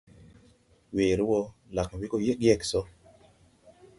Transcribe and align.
Weere 0.95 1.23
wɔ, 1.29 1.39
lag 1.75 1.89
we 1.99 2.05
go 2.11 2.17
yeg 2.27 2.39
yeg 2.45 2.61
sɔ. 2.71 2.81